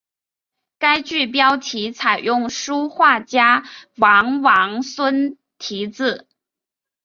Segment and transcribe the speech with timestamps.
[0.79, 3.65] 该剧标题采用书画家
[3.97, 6.27] 王王孙题字。